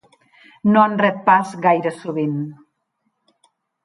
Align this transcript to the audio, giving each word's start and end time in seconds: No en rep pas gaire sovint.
No 0.69 0.85
en 0.91 0.95
rep 1.03 1.19
pas 1.27 1.51
gaire 1.65 1.91
sovint. 1.97 2.39